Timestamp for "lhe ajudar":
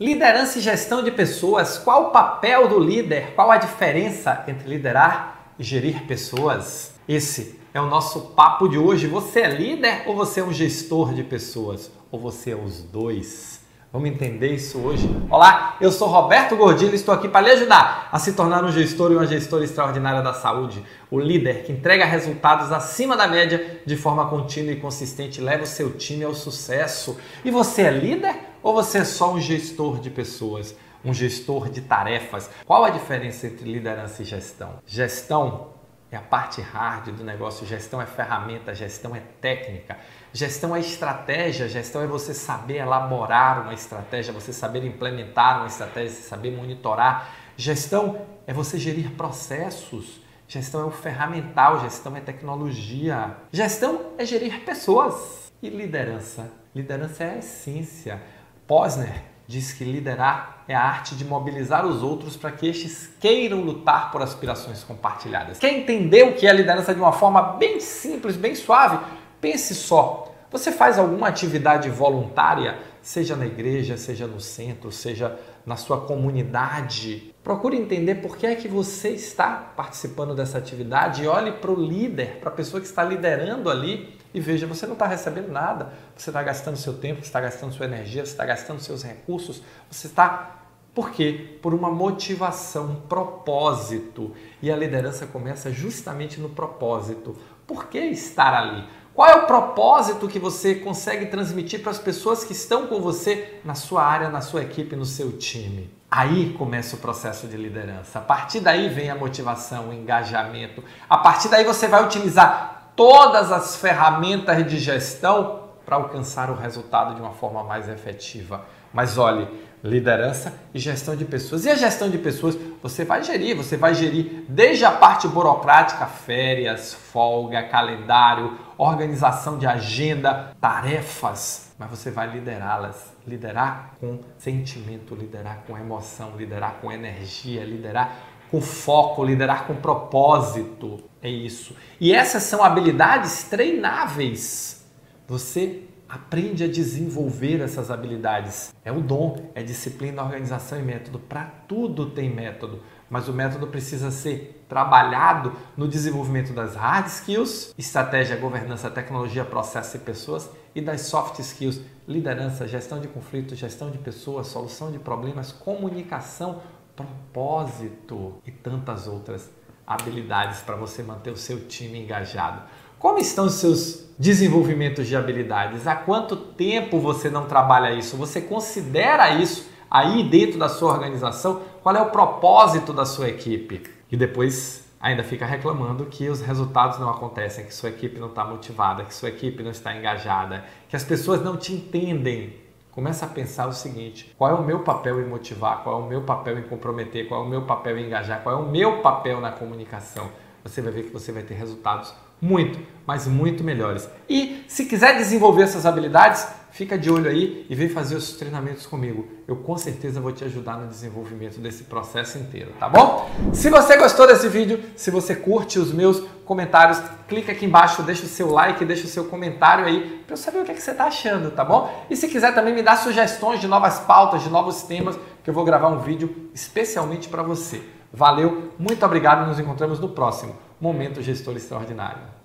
17.44-18.08